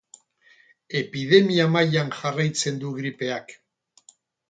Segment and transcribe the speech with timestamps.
[1.01, 3.59] Epidemia mailan jarraitzen du gripeak.